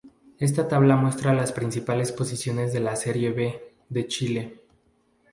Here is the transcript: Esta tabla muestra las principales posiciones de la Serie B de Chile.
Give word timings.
Esta 0.39 0.67
tabla 0.67 0.95
muestra 0.95 1.31
las 1.31 1.51
principales 1.51 2.11
posiciones 2.11 2.73
de 2.73 2.79
la 2.79 2.95
Serie 2.95 3.33
B 3.33 3.71
de 3.89 4.07
Chile. 4.07 4.59